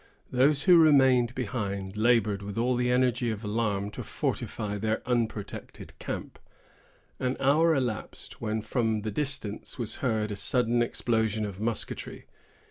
Those 0.31 0.63
who 0.63 0.79
remained 0.81 1.35
behind 1.35 1.95
labored 1.95 2.41
with 2.41 2.57
all 2.57 2.75
the 2.75 2.89
energy 2.89 3.29
of 3.29 3.43
alarm 3.43 3.91
to 3.91 4.01
fortify 4.03 4.79
their 4.79 5.03
unprotected 5.07 5.93
camp. 5.99 6.39
An 7.19 7.37
hour 7.39 7.75
elapsed, 7.75 8.41
when 8.41 8.63
from 8.63 9.01
the 9.01 9.11
distance 9.11 9.77
was 9.77 9.97
heard 9.97 10.31
a 10.31 10.35
sudden 10.35 10.81
explosion 10.81 11.45
of 11.45 11.59
musketry. 11.59 12.25